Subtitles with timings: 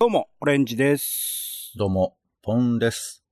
[0.00, 1.72] どうも、オレンジです。
[1.76, 3.24] どうも、ポンです。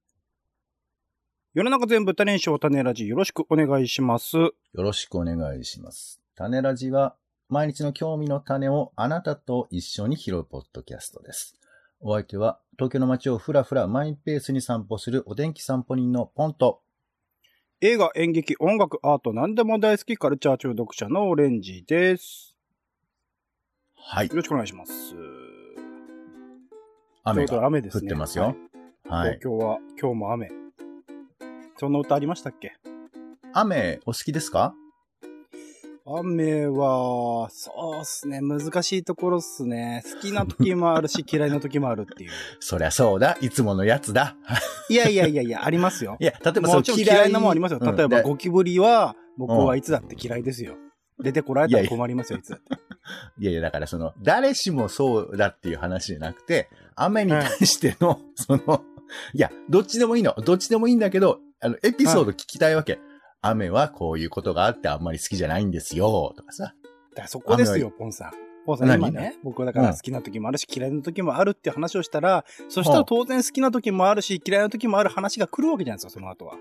[1.54, 4.36] 世の中全部種にしよう種ラジよろしくお願いします。
[4.36, 6.20] よろしくお願いします。
[6.34, 7.14] 種ラジは、
[7.48, 11.54] 毎日の興味の種をあなたと一緒に拾うポッドキャストです。
[12.00, 16.82] お相手は、東京の街をふらふらマイペースに散歩するお天気散歩人のポンと、
[17.80, 22.56] 映画、演劇、音楽、アート、何でも大好きカルチャー中毒者のオレンジです。
[23.94, 25.14] はいよ、ろしくお願いします。
[27.28, 27.58] 雨が。
[27.68, 28.54] 降ってますよ。
[29.08, 29.38] はい。
[29.40, 30.48] 東京は、今日も雨。
[31.76, 32.74] そんな歌ありましたっけ？
[33.52, 34.74] 雨、お好きですか？
[36.08, 38.40] 雨は、そうっすね。
[38.40, 40.04] 難しいところっすね。
[40.14, 42.30] 好きな時もあるし、 嫌いな時もあるっていう。
[42.60, 43.36] そりゃそうだ。
[43.40, 44.36] いつものやつだ。
[44.88, 46.24] いやいやいやいや、ありますよい。
[46.24, 47.78] や、例えばそうもちろん嫌いなもんありますよ。
[47.82, 50.76] うん例えば、でゴキブリは、僕はいつだって嫌いですよ。
[51.18, 52.66] 出てこられたら困りますよ、いつだって。
[53.38, 58.84] いやいや、だからその、誰しもそうだっていう話じゃなくて、雨に対しての、その、
[59.32, 60.34] いや、どっちでもいいの。
[60.44, 62.98] どっちでもいいんだけど、あの、エピソード聞きたいわけ。
[63.42, 66.64] 雨はこういうことがあってあんまり好きじゃないんですよ、とかさ。
[66.64, 68.32] だからそこですよ、ポンさん。
[68.66, 69.08] ポンさん、何？
[69.08, 76.56] 今ね、僕はだから好きな時もあるし、嫌いな時もあるっていう話をしたら、そしたら当然好きな時もあるし、嫌いな時もある話が来るわけじゃないですか、その後は。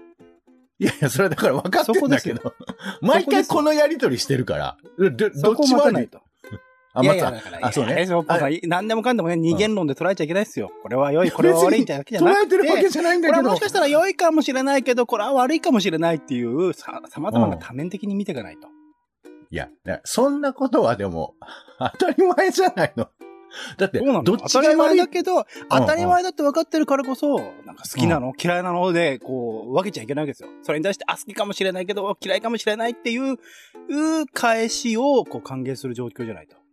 [0.79, 2.53] いやいや、それはだから分かってんだけそど。
[3.01, 4.77] 毎回このやりとりしてるから。
[4.97, 6.21] どどっちもあいと。
[6.93, 7.11] あ、ま
[7.61, 8.07] あ、そうね
[8.63, 10.71] 何でもかんでもね、二元論で捉えちゃいけないですよ。
[10.81, 12.17] これは良い、これは悪いんじゃなくて。
[12.17, 13.61] 捉えてるわけじゃないんだけどこれはもし。
[13.61, 18.69] かしたら良いかもしれないけど、これは悪いかもしれないっていう、さ、様々な多面的に見ていかないと。
[19.51, 19.69] いや、
[20.05, 21.35] そんなことはでも、
[21.97, 23.09] 当たり前じゃないの。
[23.77, 30.49] だって、そうなのどっ当たり前ちが悪いだけど、当たり前だって分かってるからこそ、なんか好きなの、嫌いなので、こう、分けちゃいけないわけですよ。
[30.63, 33.37] それに対して、あ、好きかもしれないけど、嫌いかもしれないっていう、う
[34.33, 36.57] 返しを、こう、歓迎する状況じゃないと。
[36.57, 36.65] うん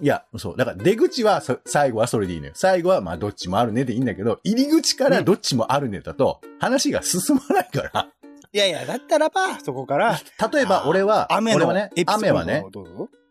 [0.00, 0.56] いや、そう。
[0.56, 2.52] だから出口はそ、最後はそれでいいのよ。
[2.54, 8.08] 最後はまあどっちもあるねでいいんだけど、入り口からどっちもあるねだと、話が進まないから。
[8.52, 10.18] いやいや、だったらば、そこから、
[10.52, 12.64] 例えば俺は、雨の俺はね雨はね。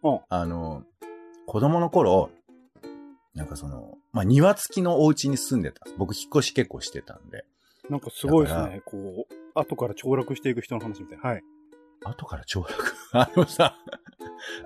[0.04, 0.20] うん。
[0.30, 0.84] あの、
[1.46, 2.30] 子供の頃、
[3.36, 5.86] なんかその、まあ庭付きのお家に住んでた。
[5.98, 7.46] 僕引っ越し結構してたんで。
[7.90, 8.82] なんかすごいですね。
[8.86, 11.30] こう、後から凋落していく人の話みたいな。
[11.30, 11.44] はい。
[12.06, 12.74] 後から凋落？
[13.14, 13.76] あのさ、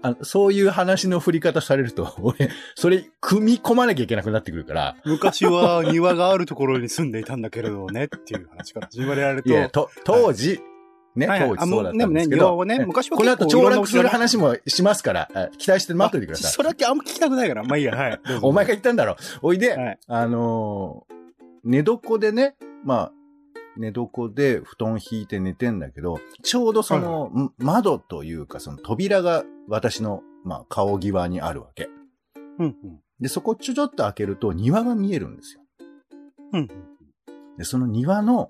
[0.02, 9.50] あの、そういう話の振り方されると、 俺、それ、組み込まなきゃいけなくなってくるから、昔は庭があるところに住んでいたんだけれどね、っていう話から始まられると。
[9.50, 10.67] いや、と、当時、ね、はい
[11.26, 16.50] はい当時そうだったんですけど、はね昔はこの後凋落する話もしますから、あ期待して待っといてください。
[16.50, 17.64] あそれだけあんま聞きたくないから。
[17.64, 18.20] まあいいや、はい。
[18.42, 19.16] お前が言ったんだろ。
[19.42, 21.18] おいで、はいあのー
[21.64, 23.12] 寝床でね、まあ、
[23.76, 31.90] 寝床で布団引いて寝てんだけど、ちょうどその、ん窓というかその扉が私の、まあ、顔際にあるわけ。
[32.60, 33.00] うんうん。
[33.20, 35.62] で、そこちょちょっと開けると庭が見えるんですよ。
[36.54, 36.70] うんうん。
[37.58, 38.48] で、その庭の、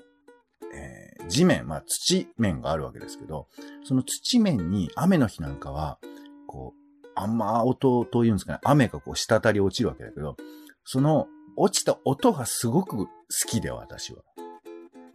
[0.73, 3.47] えー地面、まあ土面があるわけですけど、
[3.83, 5.99] その土面に雨の日なんかは、
[6.47, 10.37] こう、あんま音というんですかね、雨がこう滴り落ちるわけだけど、
[10.83, 13.09] その落ちた音がすごく好
[13.47, 14.21] きで、私は。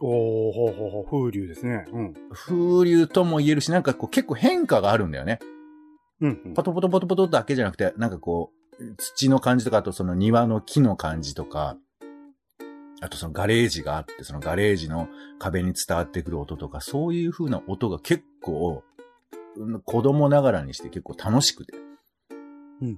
[0.01, 1.85] おー、ほうほうほう、風流ですね。
[1.91, 2.13] うん。
[2.31, 5.39] 風流とも言えるし、なんかこう結構変化があるんだよね。
[6.19, 6.53] うん、うん。
[6.53, 11.77] ポトポトポトポトだけじゃなくて、なんかこう、土の感じとか、あとその庭の木の感じとか、
[13.03, 18.83] あとそのガレージがあって、そのガレージの壁に伝わってくる音とか、そういう風な音が結構、
[19.57, 21.73] うん子供ながらにして結構楽しくて。
[22.81, 22.97] うん、うん、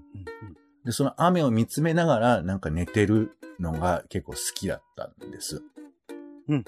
[0.85, 5.63] で、その雨を見つめながらなんか寝てるのが結構好きだったんです。
[6.47, 6.55] うん。
[6.55, 6.63] うん、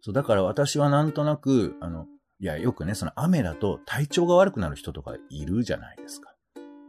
[0.00, 2.06] そう、だから私はなんとなく、あの、
[2.40, 6.31] いや、よくね、その雨だと体調が悪くなる人とかいるじゃないですか。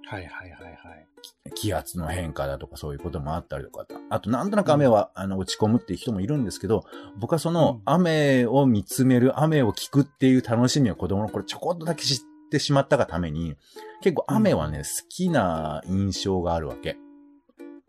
[0.06, 1.08] はいはいはいはい。
[1.56, 3.86] 気圧の変化だとかそういうこともあったりとか。
[4.10, 6.86] あと、なんとなく雨は、あの落ち込むっていう人もいるんですけど、
[7.18, 12.18] 僕はそのうん雨を見つめる、雨を聞くっていう楽しみを子供の頃ちょこっとだけ知っ
[12.52, 13.56] てしまったがために、
[14.02, 16.98] 結構雨はね、好きな印象があるわけ。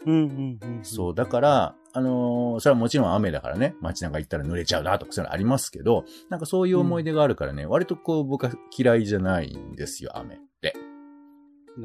[0.06, 0.84] うん、うん、うん。
[0.84, 10.74] そう、だから、あのーそれはもちろん雨だからね、街なんか行ったら濡れちゃうなとかそういうのありますけど、なんかそういう思い出があるからね、割とこう僕は嫌いじゃないんですよ、雨って。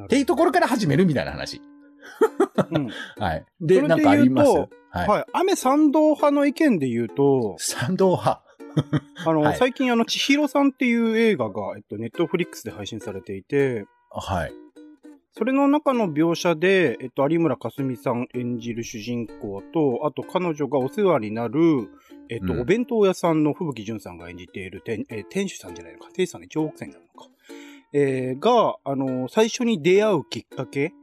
[0.04, 1.62] っていうところから始めるみたいな話。
[2.72, 2.90] うん。
[3.18, 3.46] はい。
[3.62, 4.52] で、なんかあります？
[4.52, 4.66] は
[5.06, 5.08] い。
[5.08, 5.26] はい。
[5.34, 8.44] 雨賛同派の意見で言うと、賛同派。
[9.26, 14.54] あの、はい最近あの、千尋さんっていう映画が、えっと、ネットフリックスで配信されていて、はい。
[15.32, 21.88] それの中の描写で、えっと、有村架純さん演じる主人公と、あと彼女がお世話になる、
[22.30, 27.30] えっと、うんお弁当屋さんの吹雪純さんが演じている店,、えー店主さんじゃないのか、店主さんの一応奥さんになるのか。
[27.94, 30.94] えーが、あの、最初に出会うきっかけ？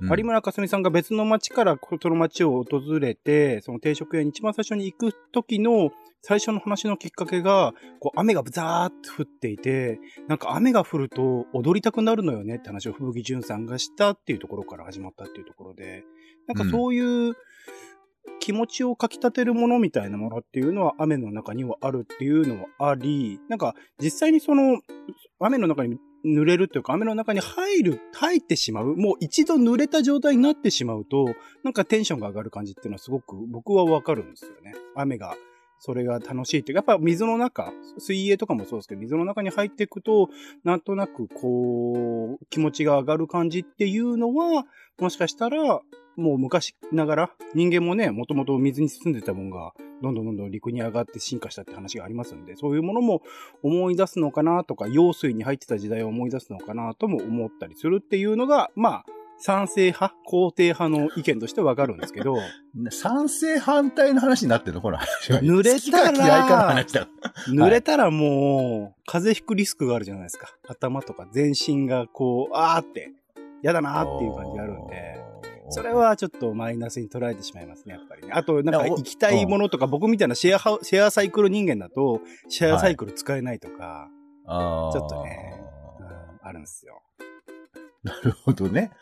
[0.00, 0.18] うん。
[0.18, 5.90] 有村架純さんが別の町からその町を訪れて、その定食屋に一番最初に行く時の
[6.22, 9.98] 最初の話のきっかけが、こう雨がブザーって降っていて、
[10.28, 16.04] なんか雨が降ると踊りたくなるのよねって話を吹雪淳さんがしたっていうところから始まったっていうところで、
[16.46, 17.34] なんかそういう
[18.40, 24.80] 気持ちをかき立てるものみたいなものっていうのは雨の中にはあるっていうのはあり、なんか実際にその
[25.40, 34.74] 雨の中に濡れるっていうか雨の中に入る、入ってしまう、もう一度濡れた状態になってしまうと、なんかテンションが上がる感じっていうのはすごく僕はわかるんですよね。
[34.94, 35.36] 雨が
[35.80, 40.28] それが楽しいっていうか、やっぱ水の中、水泳とかもそうですけど、水の中に入っていくと、
[40.64, 44.66] なんとなくこう、気持ちが上がる感じっていうのは、
[44.98, 45.80] もしかしたら、
[46.18, 49.72] もう昔ながら、人間もね、もともと水に住んでたもんが、
[50.02, 53.22] どんどんどんどん陸に上がって進化したって話がありますんで、そういうものも
[53.62, 59.04] 思い出すのかなとか、用水に入ってた時代を思い出すのかなとも思ったりするっていうのが、まあ、
[59.40, 62.36] 賛成派、肯定派の意見としてわかるんですけど、
[62.90, 64.80] 賛成反対の話になってるの？
[64.80, 65.38] この話は。
[65.42, 67.08] 濡れたら嫌いかの話だ。
[67.48, 70.48] 濡れたらもう、風邪ひくリスクがあるじゃないですか。
[70.66, 73.12] 頭とか全身がこう、あーって、
[73.62, 75.27] 嫌だなーっていう感じがあるんで、
[75.70, 78.32] それはちょっとマイナスに捉えてしまいますね、やっぱりね。
[78.32, 84.08] あと、なんか行きたいものとか、僕みたいなシェアシェアサイクル人間だと、シェアサイクル使えないとか、
[84.46, 85.62] あーちょっとね
[86.00, 87.02] うんあるんですよ。
[88.02, 88.92] なるほどね。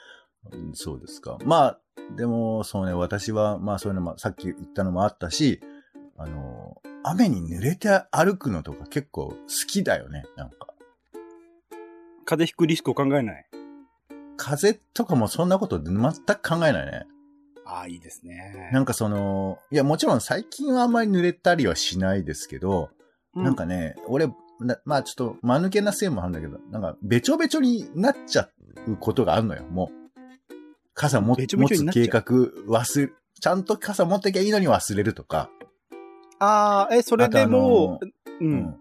[0.52, 1.38] うんそうですか。
[1.44, 1.80] まあ、
[2.16, 5.60] でも、そうね、私は、まあそういうのも、さっき言ったのもあったし、
[6.16, 9.36] あの、雨に濡れて歩くのとか結構好
[9.68, 10.68] きだよね、なんか。
[12.24, 13.46] 風邪ひくリスクを考えない。
[14.36, 17.06] 風とかもそんなこと全く考えないね。
[17.64, 18.70] ああ、いいですね。
[18.72, 22.90] なんかその、いや、もちろん最近はあんまり濡れたりはしないですけど、
[23.34, 24.28] うなんかね、俺、
[24.60, 28.48] なまあちょっと間抜けなせいもあるんだけど、なんかべちょべちょになっちゃ
[28.86, 30.06] うことがあるのよ、もう。
[30.94, 35.50] 傘も持つ計画忘れ、ちゃんと傘持ってきゃいいのに忘れるとか、
[36.38, 38.06] ああ、え、それでもあと
[38.40, 38.76] う、うん。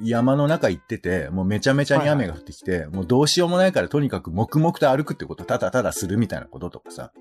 [0.00, 7.12] 山の中行ってて、もうめちゃめちゃに雨が降ってきて、もうどうしようもないからとにかく黙々と歩くってことをただただするみたいなこととかさ、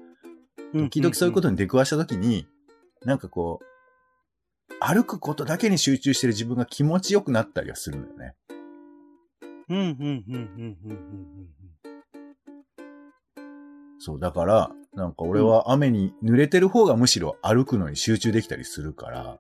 [0.74, 2.48] 時々そういうことに出くわしたときに、
[3.06, 3.66] なんかこう、
[4.80, 8.36] 歩くことだけに集中してる自分が気持ちよくなったりはするのよね。
[9.70, 11.56] うん、うん、うん、うん、うん、うんうん。
[14.00, 19.40] そう、だから、なんか俺は雨に濡れてる方がむしろ歩くのに集中できたりするから、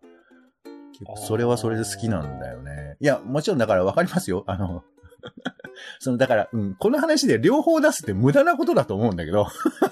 [0.99, 2.95] 結構それはそれで好きなんだよね。
[3.01, 4.43] いや、もちろんだからわかりますよ。
[4.47, 4.83] あの、
[5.99, 9.47] その、だから、うん、この話で両方出すって無駄なことだと思うんだけど、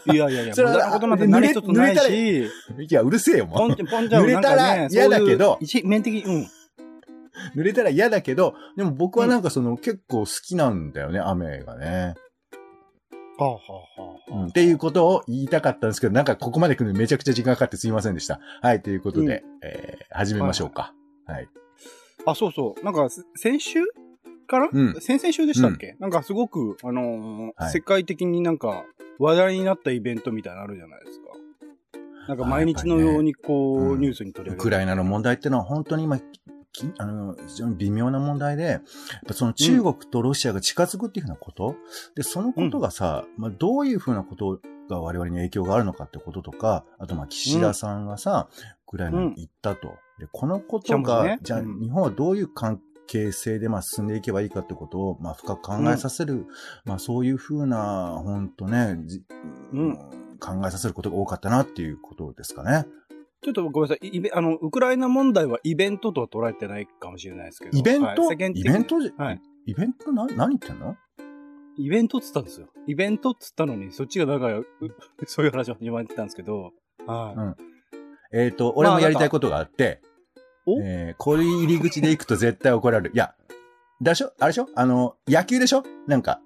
[0.06, 2.44] いやいやいや、 それは無駄なことなんて何一つない濡し、
[2.90, 3.70] いや、うるせえよ、もう。
[3.70, 6.48] 濡れたらね、嫌だけど一面的に、うん。
[7.56, 12.16] 濡れたら嫌だけど、でも僕はなんかその、結構好きなんだよね、雨がね。
[13.44, 18.40] はあ、はあ、はうん、っていうことを言いたかったんですけど、なんかここまで来るのにめちゃくちゃ時間かかってすいませんでした。
[18.62, 20.94] はい、ということで、えー、始めましょうか。
[21.26, 21.48] はい。
[22.26, 22.86] あ、そうそう。
[22.86, 23.80] なんか、せ先週
[24.48, 24.94] から、うん。
[25.02, 27.72] 先々週でしたっけ、なんかすごく、あのーはい。
[27.72, 28.86] 世界的になんか
[29.20, 31.26] 話題になったイベントみたいなのあるじゃないですか。
[32.28, 34.00] なんか毎日のようにこう、ねうん。
[34.00, 36.24] ニュースに取り上げウクライナの問題ってのは本当に今、き
[36.98, 38.82] あの、非常に微妙な問題で、
[39.32, 41.76] その中国とロシアが近づくっていうふうなこと、
[42.16, 48.50] で、そのことがさ、まあどういうふうなことが我々に影響があるのかってこととか、あとまあ岸田さんがさ、
[48.88, 49.96] ウクライナに行ったと。
[50.20, 51.80] で、このことが、ねじゃあうん。
[51.80, 56.46] 日本はどういう関係性でまあ進んでいけばいいかってことを、まあ深く考えさせる、
[56.86, 59.24] まあそういうふうな、本当ね、じ
[59.74, 59.98] うん
[60.40, 62.86] 考えさせることが多かったなっていうことですかね。
[63.44, 64.32] ちょっとごめんなさい。
[64.34, 67.78] あの、ウクライナ問題はイベントとは捉えてないかもしれないですけど。
[67.78, 69.42] イベント、はいイベントじはい。
[69.66, 70.96] イベントな、何言ってんの？
[71.78, 72.68] イベントっつったんですよ。
[72.88, 74.66] イベントっつったのに、そっちがなんか、う
[75.26, 76.72] そういう話が始まってたんですけど、
[77.06, 77.40] はい。
[77.40, 77.56] うん
[78.36, 80.02] えっ、と、俺もやりたいことがあって、
[80.66, 80.82] お？
[80.82, 83.12] えー、こういう入り口で行くと絶対怒られる。
[83.14, 83.36] いや、
[84.02, 84.34] でしょ？
[84.40, 84.68] あれでしょ？
[84.76, 85.84] あの、野球でしょ？
[86.08, 86.42] なんか、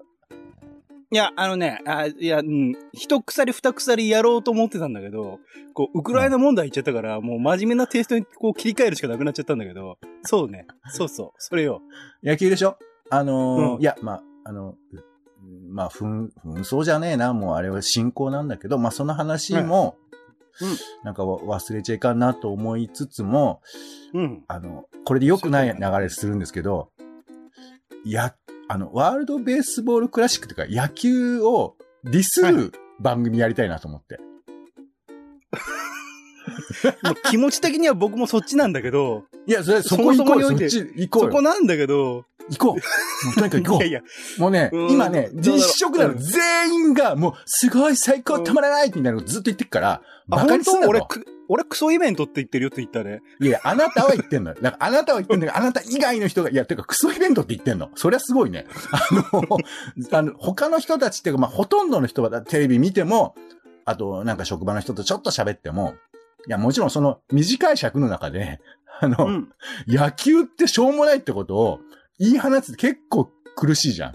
[1.09, 5.39] いや、あのね、あいや、うん、一鎖二鎖やろうと思ってたんだけど、
[5.73, 10.67] こう、ウクライナ問題言っちゃったから、もう真面目なテイストにこう切り替えるしかなくなっちゃったんだけど、そうね。
[10.89, 11.31] そうそう。
[11.37, 11.81] それよ。
[12.23, 12.77] 野球でしょ？
[13.09, 14.75] あのーうんいや、まあ、あの、う
[15.69, 17.33] まあ、ふん、紛争じゃねえな。
[17.33, 20.07] もうあれは信仰なんだけど、まあ、その話も、うん
[21.03, 23.61] なんかわ忘れちゃいかんなと思いつつも、
[24.15, 24.43] うん。
[24.47, 26.89] あの、これで良くない流れするんですけど、
[28.03, 28.33] や、
[28.69, 34.19] あの、ワールドベースボールクラシックというか、野球をディスる番組やりたいなと思って。
[37.03, 40.49] もう気持ち的には僕もそっちなんだけど、いや、それ、そこ行こうよ。
[40.49, 41.29] そっち行こうよ。
[41.29, 42.73] そこなんだけど、行こう。
[42.73, 43.83] もうとにかく行こ。
[43.83, 44.01] いうやいや、
[44.37, 46.13] もうね、うん今ね、実食なの。
[46.13, 53.21] うん全員が、もう、すごい最高、うんたまらないみたいなのずっと言ってっから、あ、バカ本にすんな俺く、俺クソイベントって言ってるよ、ツイッターで。
[53.39, 54.57] いやいや、あなたは言ってんのよ。
[54.61, 57.89] だからあなたは言ってんだけど、あなた以外の人が、いや、てか、クソイベントって言ってんの。
[57.95, 58.65] そりゃすごいね。
[58.91, 59.57] あの、
[60.11, 63.35] あの、他の人たちっていうか、まあ、ほとんどの人はテレビ見ても、
[63.85, 65.95] あと、なんか職場の人とちょっと喋っても、
[66.47, 68.59] いや、もちろんその短い尺の中で、
[68.99, 69.49] あの、うん。
[69.87, 71.79] 野球ってしょうもないってことを
[72.19, 74.13] 言い放つって結構苦しいじゃん。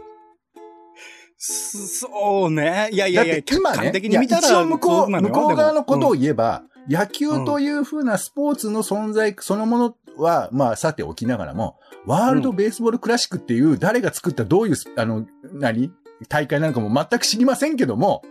[1.36, 2.88] すそうね。
[2.92, 15.92] いやいやいや、今ね客観、的に見たら、いや一応向こう、向こう側のことを言えば、野球という風なスポーツの存在そのものは、まあ、さておきながらも、ワールドベースボールクラシックっていう、誰が作ったどういう、あの、何？
[16.28, 18.22] 大会なのかも全く知りませんけども、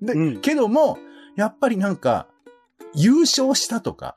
[0.00, 0.98] でうんけども、
[1.36, 2.28] やっぱりなんか、
[2.94, 4.16] 優勝したとか、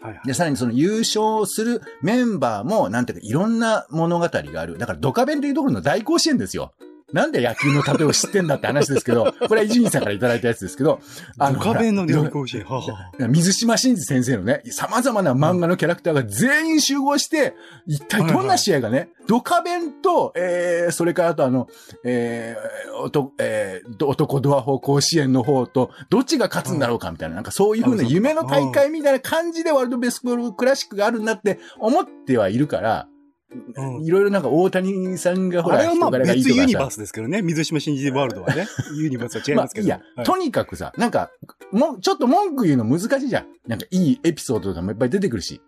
[0.00, 4.78] はいはいで、さらにその優勝するメンバーも、なんていうか、いろんな物語がある。
[4.78, 6.72] だから、ドカベンっていうところの大甲子園ですよ。
[7.12, 11.00] なんで野球の例えを知ってんだって話ですけど、 これは伊集院さんからいただいたやつですけど、
[11.38, 13.28] あのドカベンのほら旅行し、はあはあ。
[13.28, 17.54] 水島真司先生のね、様々な漫画のキャラクターが全員集合して、
[17.86, 21.68] 一体どんな試合がね、ドカベンと、えー、それからあとあの、
[22.04, 33.17] えー、おと、えー、ど男ドア法甲子園の方と、どっちが勝つんだろうかみたいな、なんかそういう風な夢の大会みたいな感じでワールドベースボールクラシックがあるんだって思ってはいるから、うん
[34.02, 36.90] いろいろなんか大谷さんがほら、あれはまあ別ユニバー。
[36.90, 37.40] スですけどね。
[37.40, 38.66] 水島新司ワールドはね。
[38.94, 39.88] ユニバースは違いますけど。
[39.88, 41.30] まあいいや、はいとにかくさ、なんか、
[41.72, 43.46] もう、ちょっと文句言うの難しいじゃん。
[43.66, 45.62] なんかいいエピソードとかもいっぱい出てくるし。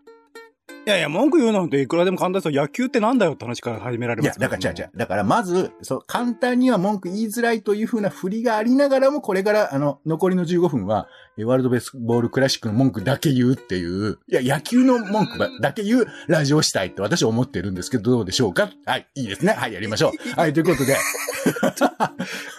[0.90, 2.62] いやいや、文句言うなんていくらでも簡単ですよ。
[2.62, 4.90] 野球ってなんだよって話から始められいや、ますだから違う違う。
[4.96, 11.06] だからまず、そう、簡単には文句言いづらいというふうな振りがありながらも、これから、あの、残りの15分は、
[11.38, 18.70] えワールドベースボールクラシックの文句だけ言うっていう、いや、野球の文句ばだけ言うラジオをしたいって私は思ってるんですけど、どうでしょうか？
[18.84, 19.52] はい、いいですね。
[19.52, 20.40] はい、やりましょう。
[20.40, 20.96] はい、ということで、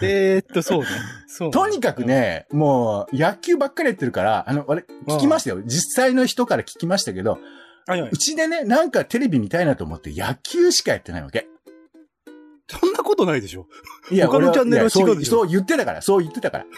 [0.00, 0.86] えーっと、そうね。
[1.26, 2.06] そうねとにかく。
[2.06, 5.60] ね、もう、野球ばっかりやってるから、あの、あれ、聞きましたよ。
[5.66, 7.38] 実際の人から聞きましたけど、
[7.86, 11.48] はいはいうちでね、なんかテレビ見たいなと思って野球しかやってないわけ。
[12.68, 13.66] そんなことないでしょ。
[14.10, 16.64] いや、俺他のチャンネルは違うでしょそうそう言ってたから、そう言ってたから。
[16.64, 16.70] ね。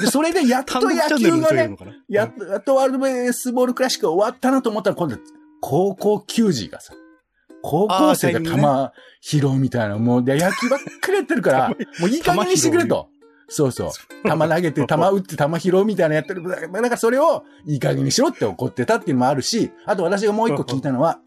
[0.00, 1.76] で、それでやっと野球がね
[2.08, 5.16] やっと、やっとワールドベースボールクラシックが終わったなと思ったら、今度、
[5.60, 6.92] 高校球児がさ、
[7.62, 11.68] 高校生が球拾うみたいな、もう、で、野球ばっかりやってるから、
[12.00, 13.08] もういい加減にしてくれと。
[13.48, 13.90] そうそう。
[14.24, 16.42] 球投げて、 球打って、球拾うみたいなやってる。
[16.48, 21.18] だからそれをいい加減にしろって怒ってたっていうのもあるし、あと私がもう一個聞いたのは、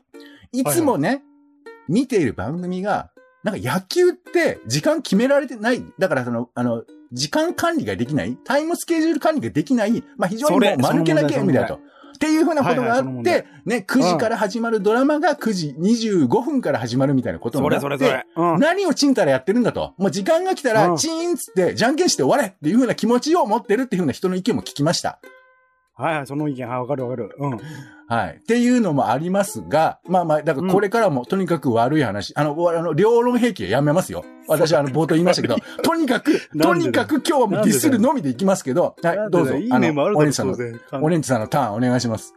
[0.52, 1.24] いつもね、
[1.88, 3.12] 見ている番組が、
[3.44, 5.84] なんか野球って時間決められてない。
[5.98, 11.80] だからその、あの、時間管理ができない、タイムスケジュール管理ができない、まあ非常にもう間抜けなゲームだと。
[12.22, 18.26] っていうふうなことがあはいはいその問題って、ね、9時から始まるドラマが9時25分から始まるみたいなことにそなって、れそれそれ。
[18.36, 18.60] うん。
[18.60, 19.96] 何をチンタラやってるんだと。
[19.98, 25.20] もう時間が来たら、うんチーンっつって、じゃんけんして終われっていうふうな気持ちを持ってるっていうふうな人の意見も聞きました。
[25.96, 27.36] はいはい、その意見、はい、わかるわかる。
[27.40, 27.60] うん。
[28.12, 28.36] はい。
[28.36, 34.26] っていうのもありますが、まあまあ、だからこれからもとにかく悪い話、あの、あの、両論兵器はやめますよ。
[34.50, 39.56] 私はあの、冒頭言いましたけど、 とにかく、とにかく今日はもうディスるのみでいきますけど、はい、どうぞ。
[39.56, 40.58] いいあるだろ、オレンジさんの。
[41.02, 42.36] オレンジさんのターンお願いします。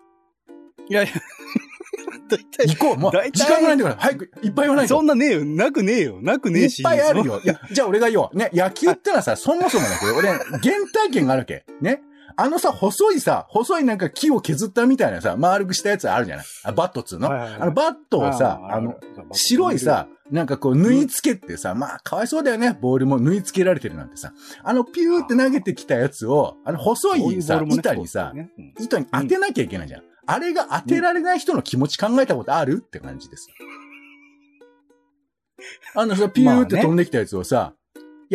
[0.88, 1.12] いやいや、
[2.69, 2.97] 行こう。
[2.97, 5.02] もう、時間がないんだから、早く、いっぱい言わないとそ。
[5.02, 5.45] んなねえよ。
[5.45, 6.21] なくねえよ。
[6.23, 6.83] なくねいっえし。
[6.85, 7.40] ぱいあるよ。
[7.43, 8.37] いや、じゃあ俺が言おう。
[8.37, 10.40] ね、野球ってのはさ、 そもそもだけど、俺、原
[10.93, 11.64] 体験があるわけ。
[11.81, 12.02] ね。
[12.37, 16.47] あのさ、細いさ、細いなんか木を削ったみたいなさ、丸くしたやつあるじゃない？
[16.64, 18.97] あ、バットっつうの、はいはいはいあの、バットをさ、あの、、
[19.33, 22.76] 白いさ、なんかこう、縫い付けてさ、まあ、かわいそうだよね。
[22.81, 24.33] ボールも縫い付けられてるなんてさ。
[24.62, 30.03] あの、ピューって投げてきたやつを、あの、細いういさ、ボールもね板にさ、そうですね糸に当てなきゃいけないじゃん。
[30.26, 33.49] あれが当てられない人の気持ち考えたことあるって感じです。
[35.95, 37.75] あのさ、ピューって飛んできたやつをさ、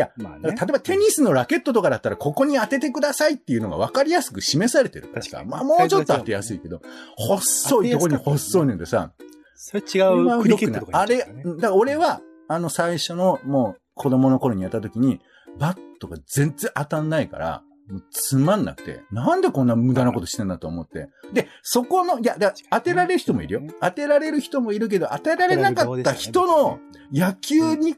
[0.01, 0.51] うんまあね。
[0.51, 5.07] 例えばテニスのラケットとかだったら、ここに当ててくださいっていうのが分かりやすく示されてる。
[5.09, 5.29] からさ。
[5.31, 5.49] 確かに。
[5.49, 6.81] まあもうちょっと当てやすいけど、
[7.17, 9.11] 細いところに細いのでさ、
[9.55, 9.99] それ違
[10.37, 15.19] うクリケットとかあれ、だから俺は、あの最初のもう子供の頃にやった時に、
[15.59, 17.63] バットが全然当たんないから、
[18.11, 21.09] つまんなくて、なんでこんな無駄なことしてんだと思って。
[21.33, 23.61] で、そこの、いや、だ当てられる人もいるよ。
[23.81, 26.79] 当てられる人もいるけど、当てられなかった人の
[27.11, 27.95] 野球に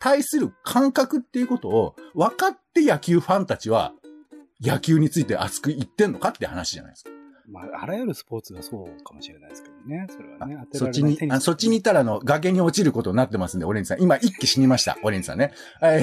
[0.00, 3.92] 対する感覚っていうことを分かって野球ファンたちは
[4.60, 7.10] 野球について熱く言ってんのかって話じゃないですか。
[7.50, 10.06] まあ、あらゆるスポーツがそうかもしれないですけどね。
[10.08, 10.56] それはね。
[10.72, 14.02] そっちに、あそっちに行ったら、あの、崖に落ちることになってますんで、オレンジさん。
[14.02, 15.52] 今、一気死にました、オレンジさんね。
[15.82, 16.02] え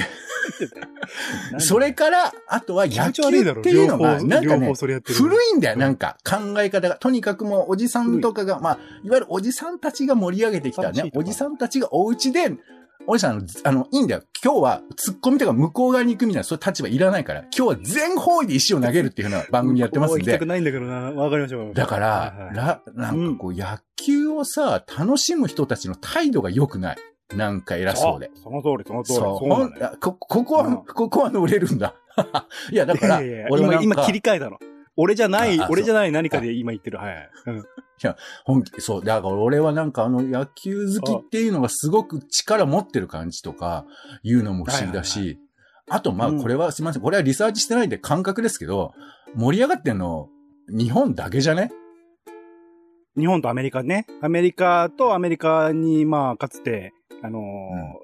[1.54, 4.72] ー、 それから、あとは野球っていうのが、なんかね、
[5.06, 6.96] 古いんだよ、なんか、考え方が。
[6.96, 12.58] とにかくもう、おじさんとかが、まあ、いわゆるおじさんたちが盛り上げてきたね、おじさんたちがお家で、
[13.10, 14.22] おじさん、あの、いいんだよ。
[14.44, 20.24] 今日は、突っ込みとか向こう側に行くみたいな、そういう立場いらないから、今日は全方位で石を投げるっていうふうな番組やってますんで。
[20.24, 21.10] 行きたくないんだけどな。
[21.12, 21.74] わかりましょう。
[21.74, 26.96] だから、はいはい、ら、なんかこう、野球をさ、楽しむ人たちの態度が良くない。
[27.34, 28.30] なんか偉そうで。
[28.34, 29.18] その通り、その通り。
[29.18, 29.48] そう。
[29.48, 31.94] そうね、こ、ここは、うん、ここは乗れるんだ。
[32.70, 34.58] いや、だから、いやいや俺今、今切り替えたの。
[34.98, 36.98] 俺じゃない、俺じゃない何かで今言ってる。
[36.98, 37.30] はい。
[37.46, 37.64] うん、
[38.02, 39.04] いや、本気、そう。
[39.04, 43.84] だから俺はなんかあの野球好きっていうのがすごく力持ってる感じとか
[44.22, 45.38] いうのも不思議だし、
[45.90, 47.02] あとまあこれはすみません。
[47.02, 48.92] これはリサーチしてないんで感覚ですけど、
[49.34, 50.28] 盛り上がってんの
[50.68, 51.70] 日本だけじゃね？
[53.16, 54.06] 日本とアメリカね。
[54.20, 57.44] アメリカとアメリカにまあかつて、あのーう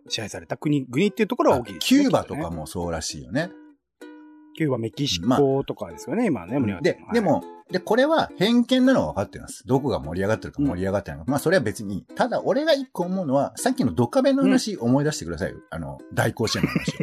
[0.09, 3.51] ん、支配された国、国っていうところは大きいです、ね、キューバとかもそうらしいよね。
[4.55, 9.67] キューバ、メキシコとかですよね、まあ、今ね、盛り上がってで、でも、で、これは偏見なのは分かってます。
[9.67, 11.25] どこが盛り上がってるか盛り上がってないか。
[11.27, 12.05] うん、まあ、それは別に。
[12.15, 15.57] ただ、俺が一個思うのは、さっきのドカベの話思い出してくださいよ。
[15.57, 16.95] うん、あの、大甲子園の話を。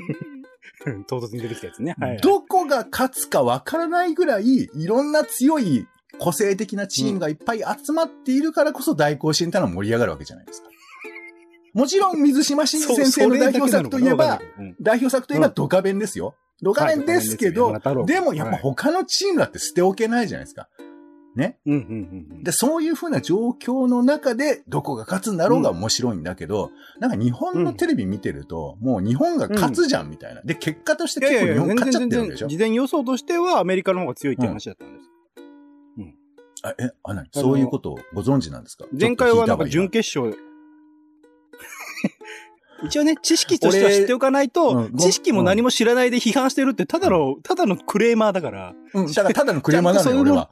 [1.07, 1.95] 唐突に出てきたやつね。
[1.99, 5.87] はい、はい、どこが勝つか分からないぐらい、いろんな強い
[6.19, 10.69] 個性的なチームがいっぱい集まっているからこそ大甲子園ってのは盛り上がるわけじゃないですか。
[11.73, 14.41] もちろん水島新司先生の代表作といえば、
[14.81, 16.35] 代表作といえばドカベンですよ。
[16.61, 20.69] ドカベンですけど、でもやっぱ他のチームだって捨ておけないじゃないですか。
[21.33, 21.57] ね？
[21.65, 21.79] うんうん
[22.33, 30.41] うん、で、そういうふうな状況の中で、どこが勝つんだろうが面白いんだけど、うん、なんか日本のテレビ見てると、うん、もう日本が勝つじゃんみたいな。
[30.41, 32.47] で、結果として結構日本勝っちゃってるわけでしょ？
[32.47, 35.09] 事前予想としてはアメリカの方が強いって話だったんです。
[35.99, 36.15] うん。
[36.63, 38.85] あ、え、あ、なにそういうことをご存知なんですか？
[38.91, 40.37] 前回はなんか準決勝、
[42.83, 48.73] 一応ね、知識としては知っておかないと、知識も何も知らないで批判してるって、ただの、ただのクレーマーだから。
[48.93, 50.49] うん、だからただのクレーマーなのよ、俺は。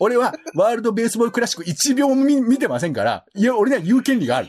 [0.00, 4.48] 俺は、 ワールドベースボールクラシック1秒も見てませんから、いや、俺には言う権利がある。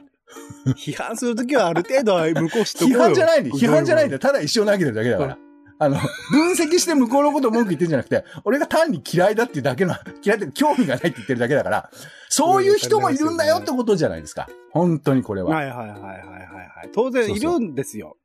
[0.77, 5.37] 批判するときはある程度は向こう知って 批判じゃないんで、批判じゃないんで、ただ一生投げてるだけだから。
[5.81, 5.97] あの、
[6.29, 11.89] 分析して向こうのこと文句言ってるんじゃなくて、俺が単に嫌いだっていうだけの、嫌いって興味がないって言ってるだけだから、
[12.27, 14.49] そういう人もいるんだよってことじゃないですか。
[14.71, 15.55] 本当にこれは。
[15.55, 16.15] はいはいはいはいは
[16.83, 16.89] い。
[16.93, 18.17] 当然いるんですよ。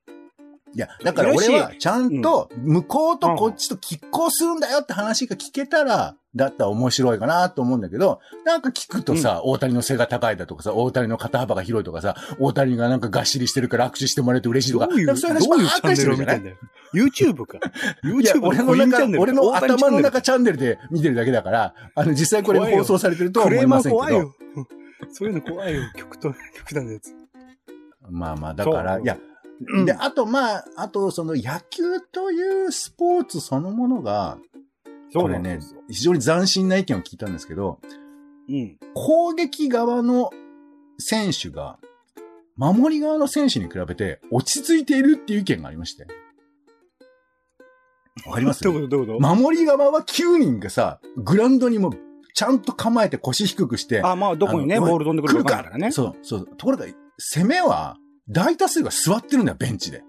[0.74, 16.42] いや、だから俺はちゃんと向こうとこっちと拮抗するんだよって話が聞けたら、だったら面白いかなと思うんだけど、なんか聞くとさ、うん、大谷の背が高いだとかさ、大谷の肩幅が広いとかさ、大谷がなんかがっしりしてるから握手してもらえて嬉しいとか、どういうそういう話ばっかりしてるじゃない
[16.92, 17.58] ?YouTube か。
[18.02, 23.98] YouTube 俺の中、俺の頭の中チャンネルで見てるだけだから、あの、実際これ放送されてるとは思いませんけど。
[23.98, 24.34] 怖いよ。
[25.12, 25.82] そういうの怖いよ。
[25.96, 27.14] 極端、 極端なやつ。
[28.10, 29.16] まあまあ、だから、いや、
[29.84, 34.38] で、あと、まあ、あと、その野球というスポーツそのものが、
[35.14, 37.78] これね、非常に斬新な意見を聞いたんですけど、
[38.48, 40.30] うん、攻撃側の
[40.98, 41.78] 選手が、
[42.56, 46.06] 守り側の選手に比べて落ち着いているっていう意見がありまして。
[48.26, 48.62] わかります？
[48.64, 48.96] どういうこと？
[48.96, 49.34] どういうこと？
[49.36, 51.92] 守り側は9人がさ、グラウンドにも
[52.34, 54.02] ちゃんと構えて腰低くして。
[54.02, 55.90] あ、まあ、どこにね、ボール飛んでくるかからね。
[55.92, 56.46] そう、そう。
[56.56, 56.86] ところが、
[57.18, 57.96] 攻めは、
[58.28, 60.02] 大多数が座ってるんだよ、ベンチで。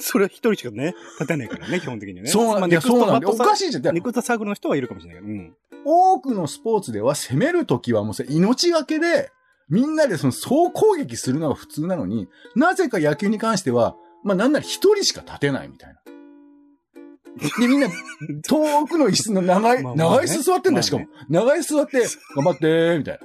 [0.00, 2.26] それは一人しかね、立てないからね、基本的にね。
[2.26, 3.30] そうなんだ、そうなんだ。
[3.30, 3.94] おかしいじゃん。
[3.94, 5.32] ネクストサークルの人はいるかもしれないけど。
[5.32, 5.54] うん。
[5.84, 9.30] 多くのスポーツでは攻めるときはもう命がけで、
[9.68, 16.00] みんなでその総攻撃するのが普通なのに、なぜか野球に関しては、まあなんなら一人しか立てないみたいな。
[17.60, 17.88] で、みんな、
[18.48, 21.06] 遠くの椅子の長い、長い椅子座ってんだ、しかも。
[21.28, 23.20] 長い椅子座って、頑張って、みたい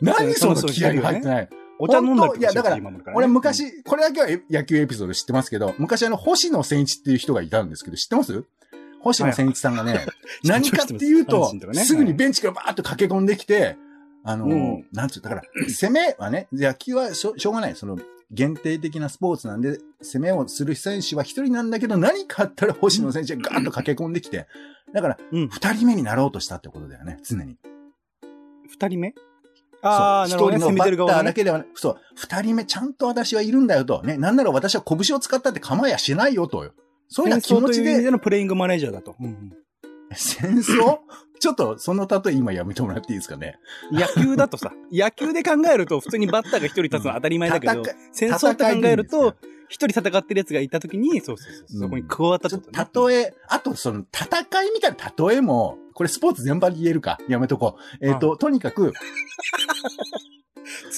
[0.00, 0.14] な。
[0.18, 1.48] 何その気合が入ってない。
[1.78, 2.78] お茶飲んだいや、だから、
[3.14, 8.44] 俺昔、これだけは野球エピソード知ってますけど、昔あの、星野千一っていう人がいたんですけど、知ってます？
[9.00, 10.06] 星野千一さんがね、
[10.44, 13.76] 何かっていうと、すぐにベンチからバーッと駆け込んできて、
[14.24, 17.74] あの、なんつう、だから、攻めはね、野球はしょしょうがない。
[17.74, 17.98] その、
[18.30, 24.46] 限定的なスポーツなんで、攻めをする選手は一人なんだけど、何かあったら星野選手がガーッと駆け込んできて、
[24.94, 27.56] だから、二人目になろうとしたってことだよね、常に。
[28.68, 29.14] 二人目？
[29.82, 30.56] ああ、なるほど、ね。
[30.56, 34.02] 一人のバッターだけではなく、そう、二人目ちゃんと私はいるんだよと。
[34.02, 36.70] ね、なんなら私は拳を使ったって構えやしないよと。
[37.08, 38.00] そういう気持ちで。
[38.00, 39.16] でのプレイングマネージャーだと。
[39.20, 39.52] うんうん、
[40.14, 40.98] 戦争？
[41.42, 43.58] ちょっと、その例え今やめてもらっていいですかね。
[43.90, 49.34] 野球だとさ、野球で考えると普通にバッターが一人立つのは当たり前だけど、戦争って考えると、
[49.72, 52.62] 一人戦ってるやつがいた時に、そうそうそう、そこに加わったとね。
[52.92, 57.18] と例え、あとその戦いみたいな例えも、これスポーツ全般で言えるか。
[57.26, 58.06] やめとこう。
[58.06, 58.92] えっ、と、とにかく、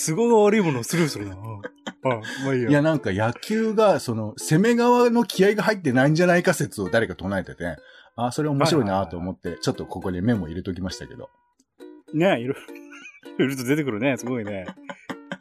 [0.06, 1.37] 都合が悪いものをスルーするな。
[1.37, 1.62] うん
[2.06, 2.68] あまあいいや。
[2.68, 7.76] いやなんか野球が、その、攻め側の気合が入ってないんじゃないか説を誰か唱えてて、
[8.16, 11.30] あ、それ面白いなと思って、ちょっとここにメモ入れときましたけど。
[12.12, 14.16] ねいろいろ、いろいろと出てくるね。
[14.18, 14.66] すごいね。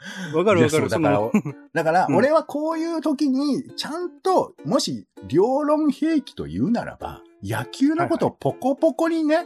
[0.33, 0.89] わかるわかる。
[0.89, 1.31] だからの、
[1.73, 2.15] だから、うん。
[2.15, 9.45] 俺はこういう時に、ちゃんと、もし、両論兵器と言うならば、野球のことをポコポコにね、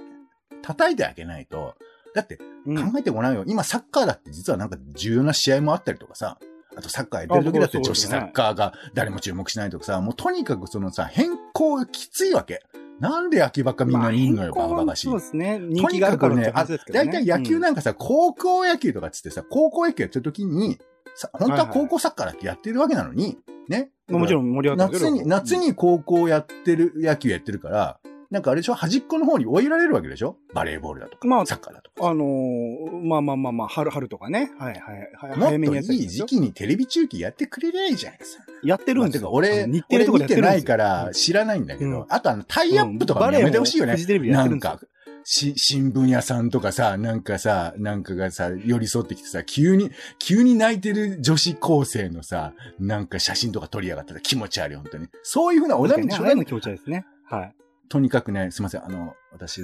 [0.61, 1.75] 叩いてあげないと、
[2.13, 2.91] だって、うん。
[2.91, 3.43] 考えてごらんよ。
[3.45, 6.37] 今、サッカーだって実はなんか重要な試合もあったりとかさ、
[6.77, 12.63] あとサッカーやってる時だって女子サッカーが誰も注目しないとかさ、もうとにかくそのさ、変更がきついわけ。
[12.99, 15.07] なんで野球ばっかみんなにいんのよ、まあバカバカしい。
[15.07, 15.59] そうですね。
[15.59, 16.53] 人気があるからね。
[16.93, 20.77] 大体野球なんかさ、高校野球とかっつってさ、高校野球やってる時に、
[21.15, 23.89] さ本当は高校サッカーだってやってるわけなのに、ね。
[24.09, 28.73] うんもちろん盛り上がって夏に、夏に高校やってる、野球やってるから、なんかあれでしょ？
[28.73, 30.37] 端っこの方に追いられるわけでしょ？
[30.53, 32.09] バレーボールだとか、まあサッカーだとか。
[32.09, 34.51] あのー、まあまあまあまあ、春、春とかね。
[34.59, 35.09] はいはい。
[35.13, 38.43] はい早めにやといい時期にテレビ中継やってくれりゃいいじゃないですか。
[38.63, 39.29] やってるんですよ。
[39.29, 43.93] まあ俺、日テレとか見てないから知らないんだけど、うんあとあの、タイアップとかもやめてほしいよね。
[43.93, 55.07] フジテレビでやっなんてるんですよか、し、新聞屋さんとかさ、なんかさ、なんかがさ、寄り添ってきてさ、急に、急に泣いてる女子高生のさ、なんか写真とか撮りやがったら気持ち悪い、本当に。
[55.23, 57.05] そういうふうなおだみね、あれの気持ちですね。
[57.25, 57.55] はい。
[57.89, 59.61] とにかくね、すいません、あの、私、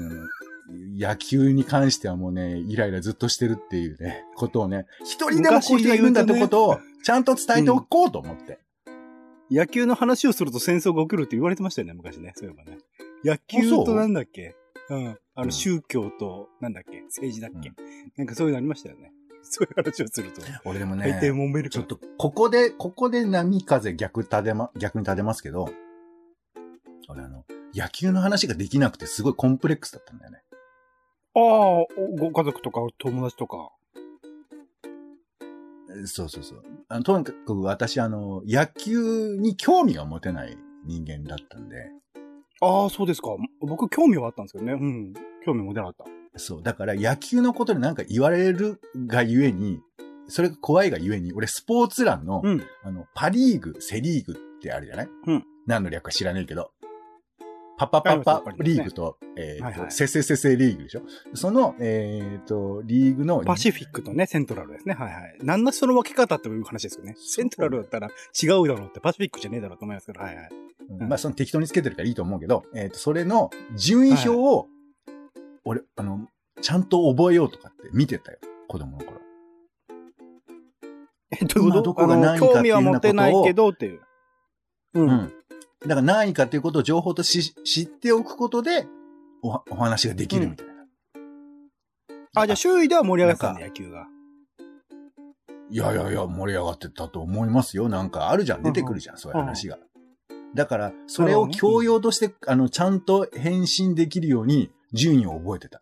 [0.98, 8.60] 野球に関してはもうね、イライラずっとしてるっていうね、ことをね、一人でもこういう人がいるんだってことを、ちゃんと伝えておこうと思って。
[9.52, 12.32] 野球の話をすると戦争が起きるって言われてましたよね、昔ね。
[12.36, 12.78] そういえばね。
[13.24, 14.56] 野球となんだっけ？
[14.90, 15.08] うん。
[15.36, 17.02] あの、うん宗教と、なんだっけ？
[17.04, 17.72] 政治だっけ、
[18.18, 19.12] なんかそういうのありましたよね。
[19.44, 20.42] そういう話をすると。
[20.64, 21.70] 俺でもね、揉める。
[21.70, 25.70] ちょっと、ここで、ここで波風逆立てま、逆に立てますけど、
[27.10, 27.44] 俺あの、
[27.76, 30.44] 野球の話ができなくてすごいコンプレックスだったんだよね。
[31.36, 33.72] ああ、おご家族とか友達とか。
[36.04, 36.64] えそうそうそう。
[36.90, 41.90] あのとにかく私、あの、野球に興味が持てない人間だったんで、
[42.62, 43.30] ああ、そうですか。
[43.62, 44.74] 僕興味はあったんですけどね。
[44.74, 45.14] うん。
[45.46, 46.40] 興味も出なかった。
[46.40, 46.64] そう。
[46.64, 49.82] だから野球のことでなんか言われるがゆえに、
[50.28, 52.64] それが怖いがゆえに、俺スポーツ欄の、うん。
[52.84, 55.10] あの、パリーグ、セリーグってあるじゃない？
[55.28, 55.46] うん。
[55.68, 56.72] 何の略か知らないけど。
[57.88, 61.02] パパパパリーグと、えっ、と、はいはいセセセセリーグでしょ？
[61.34, 64.94] その、えっ、と、リーグの、パシフィックとね、セントラルですね。
[64.94, 65.38] はいはい。
[65.42, 67.16] 何のその分け方っていう話ですよね。
[67.18, 70.50] セントラルだったら違うだろうって、パシフィックじゃねえだろうと思いますけど、はいはい。
[70.90, 74.68] うんまあ、その適当につけてるからいいと思うけど、えっ、と、それの順位表を、
[75.64, 76.28] 俺、あの、
[76.62, 78.40] ちゃんと覚えようとかって見てたよ。
[78.68, 79.20] 子供の頃。
[81.32, 81.82] え、どういうこと？
[81.82, 84.02] 今どこが何位かっていう興味は持てないけどっていう。
[84.94, 85.02] う。
[85.02, 85.34] うんん。
[85.84, 88.88] だから何位かっていうことを情報とし知っておくことで
[89.42, 90.74] おは、お話ができるみたいな。
[92.36, 94.08] あ、じゃあ周囲では盛り上がってたんだ、野球が。
[95.70, 97.90] いやいやいや、盛り上がってたと思いますよ。
[97.90, 98.64] なんかあるじゃん。
[98.64, 99.78] 出てくるじゃん、そういう話が。
[100.56, 105.82] だから、それを教養として、あの、ちゃんと返信できるように、順位を覚えてた。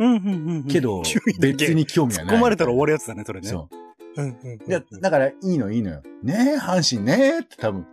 [0.00, 0.64] うん、うん、うん。
[0.64, 1.02] けど
[1.40, 2.36] 別に興味突はない。
[2.36, 3.48] っ込まれたら終わるやつだね、それね。。
[3.48, 3.87] そう
[4.18, 4.54] うん、うん。
[4.54, 4.58] う。
[4.66, 6.02] でだから、いいのいいのよ。
[6.22, 7.86] ねえ、阪神ねえって多分。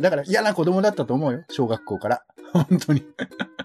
[0.00, 1.44] だから嫌な子供だったと思うよ。
[1.50, 2.22] 小学校から。
[2.52, 3.04] 本当に。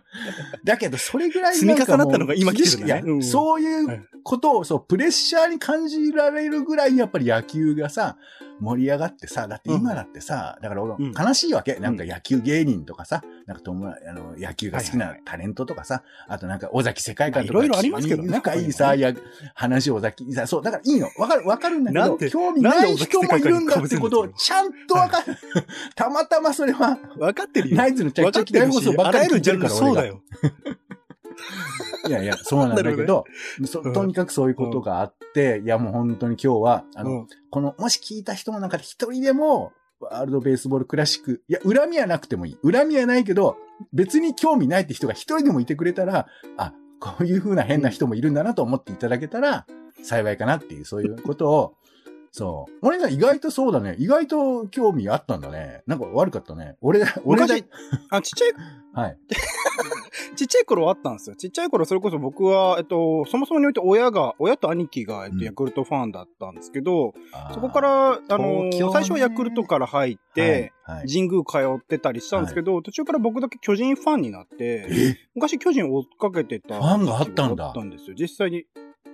[0.63, 8.17] だけど、それぐらい積み重なったのが今来てるんだねいやうんそういうことを、そう、プレッシャーに感じられるぐらい、やっぱり野球がさ、
[8.59, 11.75] 盛り上がってさ、だって今だってさ、だから俺、うん悲しいわけ。
[11.75, 19.13] なんか野球芸人とかさ、なんか友達あの、野球が好きなタレントとかさ、あとなんか尾崎世界観とか、まあいろいろありますけどね深いさ、いや、
[19.53, 21.09] 話を尾崎、さそう、だからいいの。
[21.17, 25.35] わかる、わかるんだけど、興味ない人もいるんだってことをちゃんとわかる。
[25.95, 27.77] たまたまそれは、分かってるよ。
[27.77, 30.21] ナイツのってるし、あ送ばっからりてるかそうだよ。
[32.07, 33.25] いやいや、そうなんだけど、
[33.65, 42.57] そうんとにかくそういうことがあって、いやもう本当に今日は、あの、うんこの、もし聞いた人の中で一人でも、ワールドベースボールクラシック、いや、恨みはなくてもいい。
[42.63, 43.57] 恨みはないけど、
[43.91, 49.65] 別に興味ないって人が一人でもいてくれたら、あ、こういう風な変な人もいるんだなと思っていただけたら、
[50.03, 51.75] 幸いかなっていう、そういうことを、
[52.31, 52.73] そう。
[52.81, 53.95] 俺が意外とそうだね。
[53.99, 55.83] 意外と興味あったんだね。
[55.85, 56.77] なんか悪かったね。
[56.81, 57.65] 俺、俺だ昔、
[58.09, 58.53] あ、ちっちゃい、
[58.93, 59.17] はい。
[60.35, 61.35] ちっちゃい頃はあったんですよ。
[61.35, 67.13] ちっちゃい頃、それこそ僕は、えっと、そもそもにおいて親が、親と兄貴が、えっうんと、ヤクルトファンだったんですけど、
[67.53, 70.71] そこか、ら、あの最初はヤクルトから入って。
[71.07, 75.15] 神宮通ってたりしたんですけど、途中から僕だけ巨人ファンになって、え？
[75.33, 76.75] 昔巨人追っかけてた。
[76.75, 78.15] ファンがあったんだあったんですよ。
[78.19, 78.65] 実際に。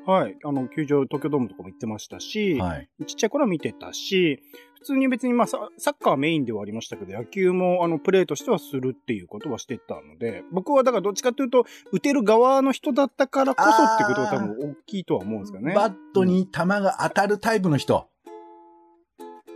[0.06, 0.36] はい。
[0.43, 2.89] あの、球場、東京ドームとかも行ってましたし、はい。
[3.06, 4.41] ちっちゃい頃は見てたし、
[4.80, 15.76] 普通に別にまあササッカーメインではありましたけど、野球もあのプレーとしてはするっていうことはしてたので、僕はだからどっちかというと、打てる側の人だったからこそっていうことが多分大きいとは思うんですけどね。
[15.76, 18.08] バットに球が当たるタイプの人。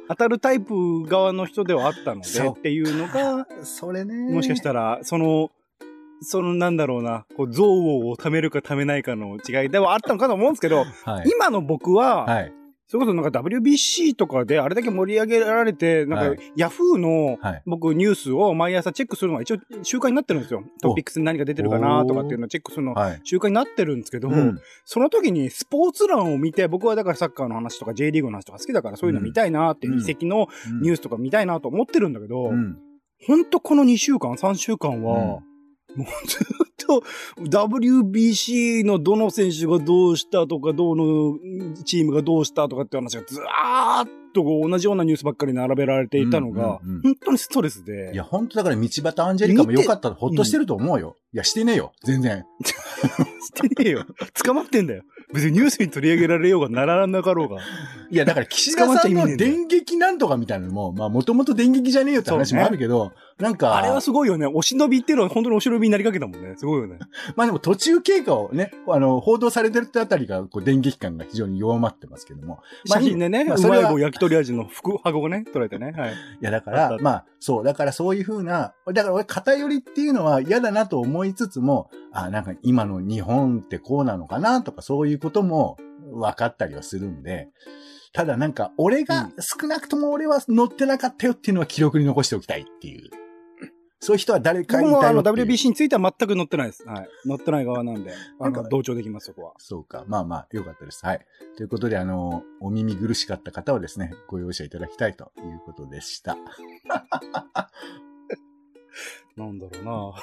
[0.09, 4.33] 当たるタイプ側の人ではあったのでっていうのが、 それね。
[4.33, 5.51] もしかしたら、その、
[6.21, 7.65] そのなんだろうな、こう、憎悪
[8.09, 11.29] を貯めるか貯めないかの違いではあったのかと思うんですけど、はい。
[11.29, 12.53] 今の僕は、はい。
[12.87, 17.63] それこそなんか WBC とかであれだけ盛り上げられて、なんはかヤフーのはい。
[17.65, 20.63] 僕ニュースを毎朝チェックするのが一応習慣になってるんですよ。
[20.81, 23.21] トピックスに何が出てるかなとかっていうのをチェックするのはい。
[23.23, 24.59] 習慣になってるんですけど、うん。
[24.85, 30.47] その時にスポーツ欄を見て、僕はだからサッカーの話とか J リーグの話とか好きだからそういうの見たいなって、うん移籍の
[30.81, 32.77] ニュースとか見たいなと思ってるんだけど、うん。
[33.25, 35.13] ほんとこの2週間、3週間は、
[35.95, 37.03] もうずっと
[37.39, 41.37] WBC のどの選手がどうしたとか、どの
[41.85, 48.11] チームがどうしたとかって話がずーっとこう同じようなニュースばっかり並べられていたのがうんうんうん、本当にストレスで。
[48.13, 51.15] いや、本当だから道端アンジェリカもよかった、ほっとしてると思うよ。
[51.33, 51.93] いや、してねえよ。
[52.03, 52.45] 全然。
[52.63, 54.05] してねえよ。
[54.43, 55.03] 捕まってんだよ。
[55.33, 57.59] 別にニュースに取り上げられようがならなかろうが。
[58.11, 64.45] いや、だから岸田さんの電撃なんとかみたいなのも、まあ、もともと電撃じゃねえよって話もあるけど、なんか、あれはすごいよね。
[64.45, 66.53] お忍びっていうのは本当にお忍びになりかけたもんね。
[66.55, 66.99] すごいよね。
[67.35, 72.59] まあでも途中経過をね、あの、報道されてるってあたりが、こう、電撃感が非常に弱まってますけども。
[72.87, 75.91] まあ写真でね、まあそれは焼き鳥味の福箱をね、捉えてね。
[75.91, 76.11] はい。
[76.13, 85.77] いや、だからまあ、そう、だからそういうふうな、だから俺、偏りっていうのは嫌だなと思いつつも、あ、なんか今の日本ってこうなのかなとか、そういうことも
[86.11, 87.49] 分かったりはするんで、
[88.13, 93.09] ただなんか、俺が、少なくとも俺は乗ってなかったよっていうのは記録に残しておきたいっていう。
[94.03, 95.23] そういう人は誰かい僕もあの。
[95.23, 96.83] WBC については全く乗ってないです。
[96.85, 97.09] はい。
[97.25, 99.53] 乗ってない側なんで、あなんかの、同調できます、そこは。
[99.57, 100.03] そうか。
[100.07, 101.05] まあまあ、よかったです。
[101.05, 101.25] はい。
[101.55, 106.37] ということで、あの、お耳苦しかった方はですね、ご容赦いただきたいということでした。
[109.35, 110.13] なんだろうな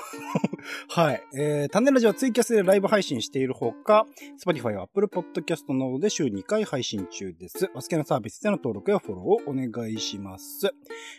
[0.88, 1.22] はい。
[1.34, 4.06] えー、タネラジはツイキャスでライブ配信しているほか、
[4.44, 7.70] Spotify や Apple Podcast などで週2回配信中です。
[7.74, 10.72] お好きなサービスでの登録やフォローをお願いします。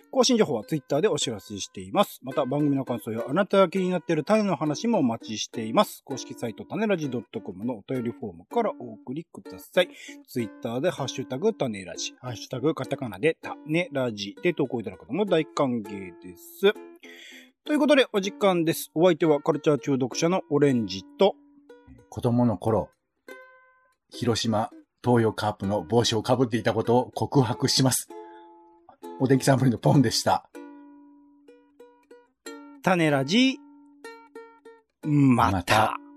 [0.10, 2.20] 更新情報は Twitter でお知らせしています。
[2.24, 6.02] また番組の感想やあなたが気になっている種の話もお待ちしています。
[6.06, 9.90] 公式サイト種ラジ .com のお便りフォームからお送りください。
[10.28, 15.84] Twitter でハッシュタグ種ラジ、ハッシュタグカタカナで種ラジで投稿いただくのも大歓迎
[16.22, 16.74] です。
[17.64, 18.90] ということで、お時間です。
[18.96, 21.36] お相手はカルチャー中毒者のオレンジと、
[22.10, 22.90] 子供の頃、
[24.10, 24.72] 広島
[25.04, 28.10] 東洋カープの帽子をかぶっていたことを告白します。
[29.20, 30.50] お天気サンプルのポンでした。
[32.82, 33.60] 種ラジ、
[35.04, 35.52] また。
[35.52, 36.11] また